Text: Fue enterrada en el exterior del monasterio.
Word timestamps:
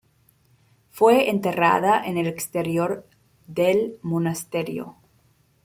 Fue 0.89 1.29
enterrada 1.29 2.03
en 2.03 2.17
el 2.17 2.25
exterior 2.25 3.07
del 3.45 3.99
monasterio. 4.01 4.95